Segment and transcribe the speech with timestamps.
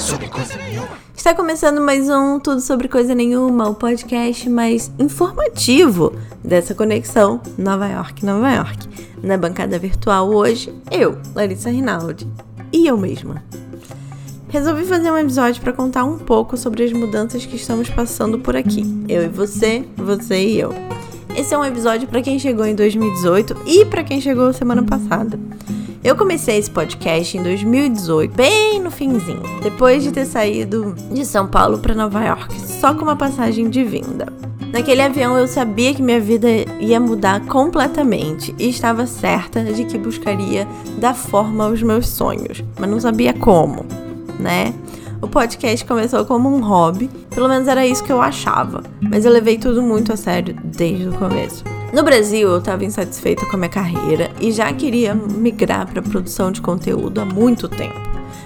[0.00, 0.88] sobre coisa nenhuma.
[1.14, 7.86] Está começando mais um Tudo Sobre Coisa Nenhuma, o podcast mais informativo dessa conexão Nova
[7.86, 8.88] York, Nova York.
[9.22, 12.26] Na bancada virtual hoje, eu, Larissa Rinaldi,
[12.72, 13.44] e eu mesma.
[14.48, 18.56] Resolvi fazer um episódio para contar um pouco sobre as mudanças que estamos passando por
[18.56, 18.82] aqui.
[19.06, 20.72] Eu e você, você e eu.
[21.36, 25.38] Esse é um episódio para quem chegou em 2018 e para quem chegou semana passada.
[26.02, 31.46] Eu comecei esse podcast em 2018, bem no finzinho, depois de ter saído de São
[31.46, 34.26] Paulo para Nova York, só com uma passagem de vinda.
[34.72, 36.48] Naquele avião eu sabia que minha vida
[36.80, 42.88] ia mudar completamente e estava certa de que buscaria dar forma aos meus sonhos, mas
[42.88, 43.84] não sabia como,
[44.38, 44.72] né?
[45.20, 49.32] O podcast começou como um hobby, pelo menos era isso que eu achava, mas eu
[49.32, 51.62] levei tudo muito a sério desde o começo.
[51.92, 56.52] No Brasil, eu estava insatisfeita com a minha carreira e já queria migrar para produção
[56.52, 58.00] de conteúdo há muito tempo,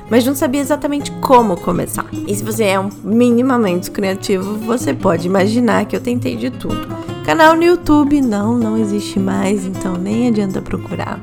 [0.08, 2.06] mas não sabia exatamente como começar.
[2.26, 6.88] E se você é um minimamente criativo, você pode imaginar que eu tentei de tudo.
[7.26, 11.20] Canal no YouTube não, não existe mais, então nem adianta procurar.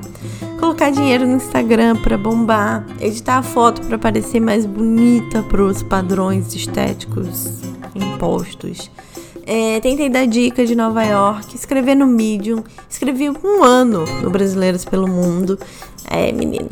[0.60, 5.82] Colocar dinheiro no Instagram para bombar, editar a foto para parecer mais bonita para os
[5.82, 7.62] padrões estéticos
[7.96, 8.92] impostos
[9.52, 14.86] é, tentei dar dica de Nova York, escrever no Medium, escrevi um ano no Brasileiros
[14.86, 15.60] pelo Mundo.
[16.10, 16.70] É, menina,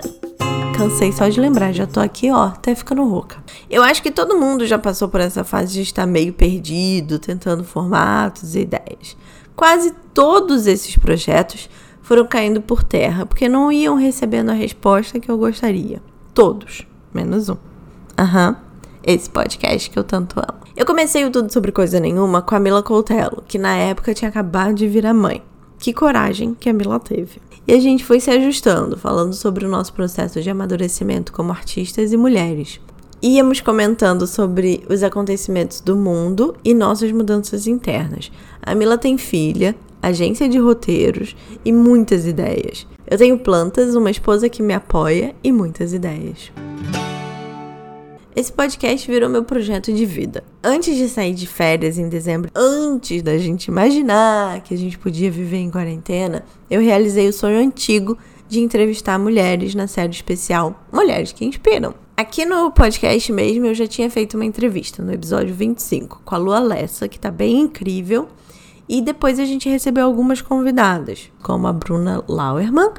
[0.78, 3.44] cansei só de lembrar, já tô aqui, ó, até ficando rouca.
[3.70, 7.66] Eu acho que todo mundo já passou por essa fase de estar meio perdido, tentando
[7.66, 9.18] formatos e ideias.
[9.58, 11.70] Quase todos esses projetos
[12.02, 16.02] foram caindo por terra, porque não iam recebendo a resposta que eu gostaria.
[16.34, 17.58] Todos, menos um.
[18.18, 18.52] Aham.
[18.52, 18.70] Uhum
[19.04, 20.69] esse podcast que eu tanto amo.
[20.80, 24.30] Eu comecei o Tudo Sobre Coisa Nenhuma com a Mila Coutelo, que na época tinha
[24.30, 25.44] acabado de virar mãe.
[25.78, 27.42] Que coragem que a Mila teve.
[27.68, 32.14] E a gente foi se ajustando, falando sobre o nosso processo de amadurecimento como artistas
[32.14, 32.80] e mulheres.
[33.22, 38.32] Íamos comentando sobre os acontecimentos do mundo e nossas mudanças internas.
[38.62, 42.88] A Mila tem filha, agência de roteiros e muitas ideias.
[43.06, 46.54] Eu tenho plantas, uma esposa que me apoia e muitas ideias.
[48.36, 50.44] Esse podcast virou meu projeto de vida.
[50.64, 55.32] Antes de sair de férias em dezembro, antes da gente imaginar que a gente podia
[55.32, 58.16] viver em quarentena, eu realizei o sonho antigo
[58.48, 61.96] de entrevistar mulheres na série especial Mulheres que Inspiram.
[62.16, 66.38] Aqui no podcast mesmo eu já tinha feito uma entrevista no episódio 25 com a
[66.38, 68.28] Lua Lessa, que tá bem incrível.
[68.88, 72.92] E depois a gente recebeu algumas convidadas, como a Bruna Lauerman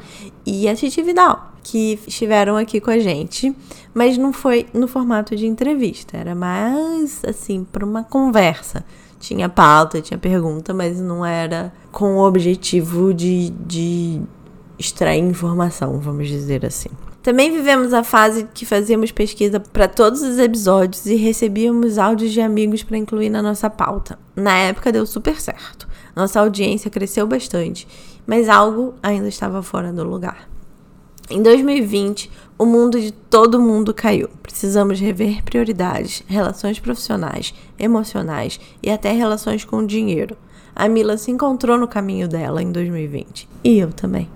[0.44, 3.54] e a Titi Vidal que estiveram aqui com a gente,
[3.94, 8.84] mas não foi no formato de entrevista, era mais assim, para uma conversa.
[9.18, 14.20] Tinha pauta, tinha pergunta, mas não era com o objetivo de, de
[14.78, 16.88] extrair informação, vamos dizer assim.
[17.22, 22.40] Também vivemos a fase que fazíamos pesquisa para todos os episódios e recebíamos áudios de
[22.40, 24.18] amigos para incluir na nossa pauta.
[24.34, 25.86] Na época deu super certo.
[26.16, 27.86] Nossa audiência cresceu bastante,
[28.26, 30.49] mas algo ainda estava fora do lugar.
[31.32, 34.28] Em 2020, o mundo de todo mundo caiu.
[34.42, 40.36] Precisamos rever prioridades, relações profissionais, emocionais e até relações com o dinheiro.
[40.74, 43.48] A Mila se encontrou no caminho dela em 2020.
[43.62, 44.28] E eu também.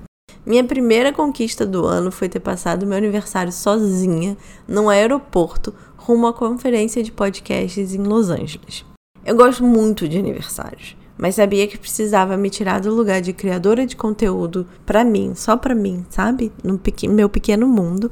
[0.46, 4.36] Minha primeira conquista do ano foi ter passado meu aniversário sozinha
[4.68, 8.84] num aeroporto rumo à conferência de podcasts em Los Angeles.
[9.26, 13.86] Eu gosto muito de aniversários mas sabia que precisava me tirar do lugar de criadora
[13.86, 16.52] de conteúdo para mim, só para mim, sabe?
[16.62, 16.80] No
[17.10, 18.10] meu pequeno mundo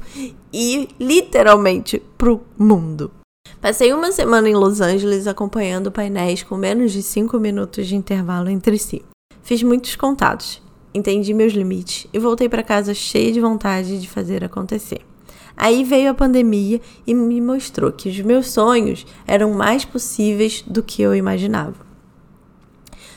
[0.51, 3.11] e literalmente pro mundo.
[3.59, 8.49] Passei uma semana em Los Angeles acompanhando painéis com menos de 5 minutos de intervalo
[8.49, 9.03] entre si.
[9.41, 10.61] Fiz muitos contatos,
[10.93, 15.01] entendi meus limites e voltei para casa cheia de vontade de fazer acontecer.
[15.55, 20.81] Aí veio a pandemia e me mostrou que os meus sonhos eram mais possíveis do
[20.81, 21.92] que eu imaginava.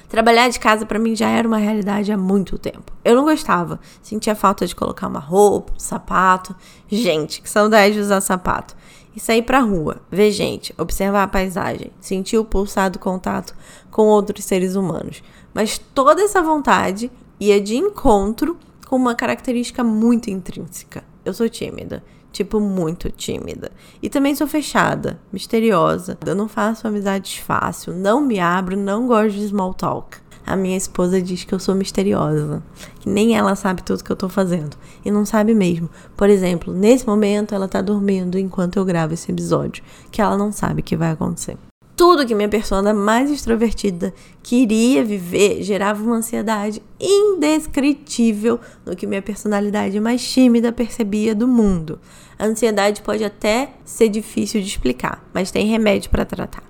[0.09, 2.93] Trabalhar de casa para mim já era uma realidade há muito tempo.
[3.05, 6.55] Eu não gostava, sentia falta de colocar uma roupa, um sapato.
[6.89, 8.77] Gente, que saudade de usar sapato.
[9.15, 13.55] E sair pra rua, ver gente, observar a paisagem, sentir o pulsado contato
[13.91, 15.23] com outros seres humanos.
[15.55, 17.11] Mas toda essa vontade
[17.41, 21.03] ia de encontro com uma característica muito intrínseca.
[21.25, 22.05] Eu sou tímida
[22.37, 23.71] tipo, muito tímida.
[24.03, 26.19] E também sou fechada, misteriosa.
[26.25, 30.19] Eu não faço amizades fácil, não me abro, não gosto de small talk.
[30.47, 32.63] A minha esposa diz que eu sou misteriosa,
[33.01, 34.77] que nem ela sabe tudo que eu tô fazendo.
[35.05, 35.91] E não sabe mesmo.
[36.17, 40.53] Por exemplo, nesse momento ela tá dormindo enquanto eu gravo esse episódio, que ela não
[40.53, 41.59] sabe o que vai acontecer.
[41.97, 44.13] Tudo que minha persona mais extrovertida
[44.43, 51.99] queria viver gerava uma ansiedade indescritível no que minha personalidade mais tímida percebia do mundo.
[52.39, 56.63] A ansiedade pode até ser difícil de explicar, mas tem remédio para tratar.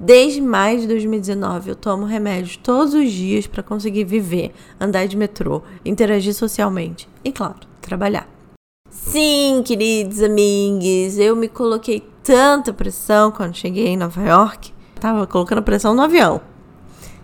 [0.00, 5.18] Desde maio de 2019 eu tomo remédios todos os dias para conseguir viver, andar de
[5.18, 8.31] metrô, interagir socialmente e, claro, trabalhar.
[8.92, 15.62] Sim, queridos amigos, eu me coloquei tanta pressão quando cheguei em Nova York, tava colocando
[15.62, 16.42] pressão no avião,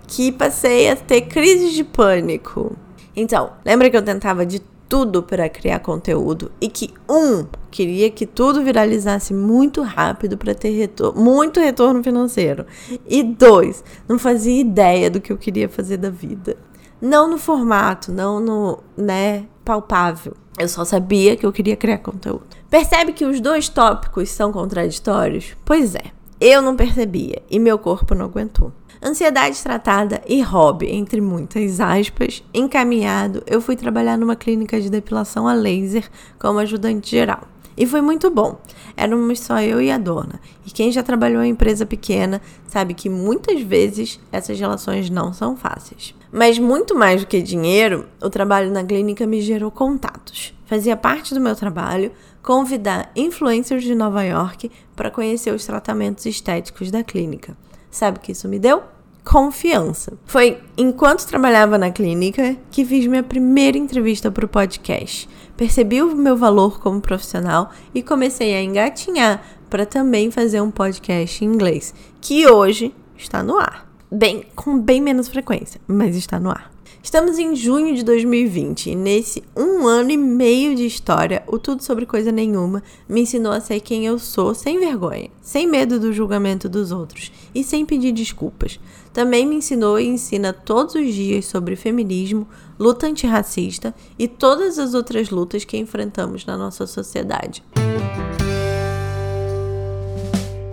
[0.06, 2.74] que passei a ter crise de pânico.
[3.14, 8.24] Então, lembra que eu tentava de tudo para criar conteúdo e que um queria que
[8.24, 12.64] tudo viralizasse muito rápido para ter retorno, muito retorno financeiro
[13.06, 16.56] e dois não fazia ideia do que eu queria fazer da vida
[17.00, 22.44] não no formato não no né palpável eu só sabia que eu queria criar conteúdo.
[22.68, 25.56] Percebe que os dois tópicos são contraditórios?
[25.64, 26.06] Pois é,
[26.40, 28.72] eu não percebia e meu corpo não aguentou.
[29.00, 35.46] Ansiedade tratada e hobby, entre muitas aspas, encaminhado, eu fui trabalhar numa clínica de depilação
[35.46, 37.42] a laser como ajudante geral.
[37.78, 38.60] E foi muito bom.
[38.96, 40.40] Éramos só eu e a dona.
[40.66, 45.56] E quem já trabalhou em empresa pequena sabe que muitas vezes essas relações não são
[45.56, 46.12] fáceis.
[46.32, 50.52] Mas muito mais do que dinheiro, o trabalho na clínica me gerou contatos.
[50.66, 52.10] Fazia parte do meu trabalho
[52.42, 57.56] convidar influencers de Nova York para conhecer os tratamentos estéticos da clínica.
[57.90, 58.82] Sabe o que isso me deu?
[59.28, 60.14] Confiança.
[60.24, 65.28] Foi enquanto trabalhava na clínica que fiz minha primeira entrevista para o podcast.
[65.54, 71.44] Percebi o meu valor como profissional e comecei a engatinhar para também fazer um podcast
[71.44, 76.50] em inglês, que hoje está no ar bem com bem menos frequência, mas está no
[76.50, 76.70] ar.
[77.08, 81.82] Estamos em junho de 2020 e nesse um ano e meio de história, o Tudo
[81.82, 86.12] Sobre Coisa Nenhuma me ensinou a ser quem eu sou sem vergonha, sem medo do
[86.12, 88.78] julgamento dos outros e sem pedir desculpas.
[89.10, 92.46] Também me ensinou e ensina todos os dias sobre feminismo,
[92.78, 97.64] luta antirracista e todas as outras lutas que enfrentamos na nossa sociedade.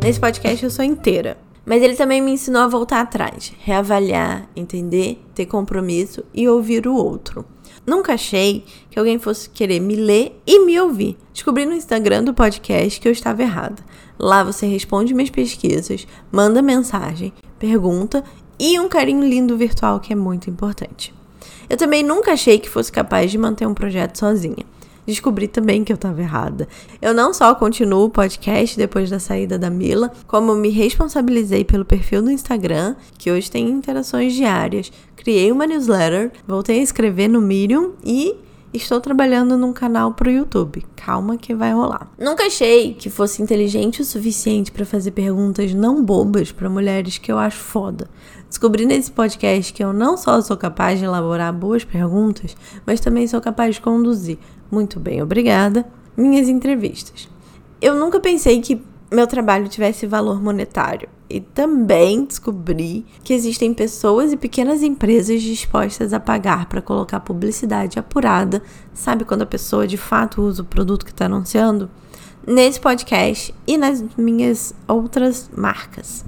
[0.04, 1.44] Nesse podcast eu sou inteira.
[1.65, 6.95] Mas ele também me ensinou a voltar atrás, reavaliar, entender, ter compromisso e ouvir o
[6.95, 7.44] outro.
[7.85, 11.17] Nunca achei que alguém fosse querer me ler e me ouvir.
[11.33, 13.83] Descobri no Instagram do podcast que eu estava errada.
[14.17, 18.23] Lá você responde minhas pesquisas, manda mensagem, pergunta
[18.59, 21.13] e um carinho lindo virtual que é muito importante.
[21.69, 24.65] Eu também nunca achei que fosse capaz de manter um projeto sozinha
[25.06, 26.68] descobri também que eu estava errada.
[27.02, 31.86] Eu não só continuo o podcast depois da saída da Mila, como me responsabilizei pelo
[31.86, 37.42] perfil do Instagram, que hoje tem interações diárias, criei uma newsletter, voltei a escrever no
[37.42, 38.36] Medium e
[38.75, 40.86] Estou trabalhando num canal pro YouTube.
[40.98, 42.12] Calma que vai rolar.
[42.19, 47.31] Nunca achei que fosse inteligente o suficiente para fazer perguntas não bobas para mulheres que
[47.31, 48.10] eu acho foda.
[48.50, 52.56] Descobri nesse podcast que eu não só sou capaz de elaborar boas perguntas,
[52.86, 54.38] mas também sou capaz de conduzir
[54.71, 55.85] muito bem, obrigada,
[56.15, 57.29] minhas entrevistas.
[57.81, 58.81] Eu nunca pensei que
[59.12, 66.13] meu trabalho tivesse valor monetário e também descobri que existem pessoas e pequenas empresas dispostas
[66.13, 68.62] a pagar para colocar publicidade apurada,
[68.94, 71.89] sabe quando a pessoa de fato usa o produto que está anunciando?
[72.45, 76.23] Nesse podcast e nas minhas outras marcas.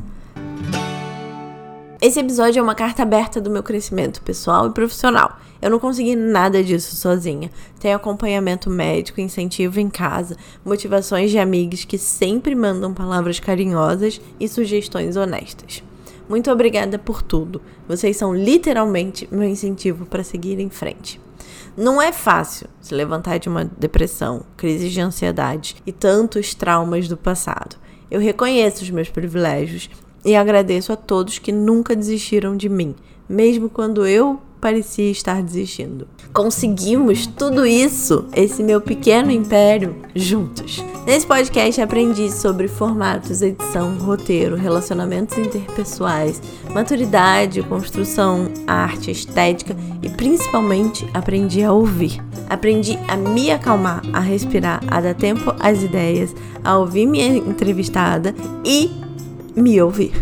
[2.08, 5.38] Esse episódio é uma carta aberta do meu crescimento pessoal e profissional.
[5.62, 7.52] Eu não consegui nada disso sozinha.
[7.82, 14.48] Tenho acompanhamento médico, incentivo em casa, motivações de amigos que sempre mandam palavras carinhosas e
[14.48, 15.84] sugestões honestas.
[16.30, 17.62] Muito obrigada por tudo.
[17.90, 21.20] Vocês são literalmente meu incentivo para seguir em frente.
[21.76, 27.18] Não é fácil se levantar de uma depressão, crise de ansiedade e tantos traumas do
[27.18, 27.76] passado.
[28.10, 29.90] Eu reconheço os meus privilégios
[30.24, 32.96] e agradeço a todos que nunca desistiram de mim,
[33.30, 36.08] mesmo quando eu parecia estar desistindo.
[36.34, 40.84] Conseguimos tudo isso, esse meu pequeno império, juntos.
[41.06, 46.42] Nesse podcast aprendi sobre formatos, edição, roteiro, relacionamentos interpessoais,
[46.74, 52.22] maturidade, construção, arte, estética e principalmente aprendi a ouvir.
[52.50, 58.36] Aprendi a me acalmar, a respirar, a dar tempo às ideias, a ouvir minha entrevistada
[58.66, 58.92] e
[59.58, 60.14] me ouvir,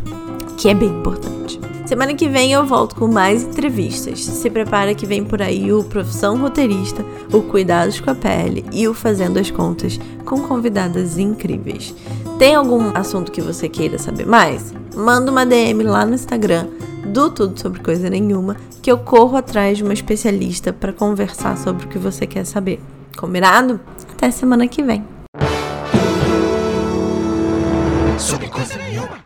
[0.57, 1.59] que é bem importante.
[1.85, 4.23] Semana que vem eu volto com mais entrevistas.
[4.23, 8.87] Se prepara que vem por aí o Profissão Roteirista, o Cuidados com a Pele e
[8.87, 11.93] o Fazendo as Contas com convidadas incríveis.
[12.39, 14.73] Tem algum assunto que você queira saber mais?
[14.95, 16.67] Manda uma DM lá no Instagram
[17.05, 21.85] do Tudo Sobre Coisa Nenhuma que eu corro atrás de uma especialista para conversar sobre
[21.85, 22.79] o que você quer saber.
[23.15, 23.79] Combinado?
[24.11, 25.03] Até semana que vem.
[28.17, 29.23] Sobre coisa nenhuma.